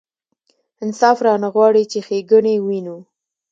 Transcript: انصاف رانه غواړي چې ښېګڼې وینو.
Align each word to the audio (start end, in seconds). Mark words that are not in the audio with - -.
انصاف 0.83 1.17
رانه 1.25 1.49
غواړي 1.55 1.83
چې 1.91 1.99
ښېګڼې 2.07 2.55
وینو. 2.65 2.97